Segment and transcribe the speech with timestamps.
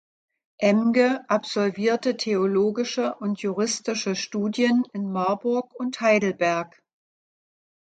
[0.59, 6.81] Emge absolvierte theologische und juristische Studien in Marburg und Heidelberg.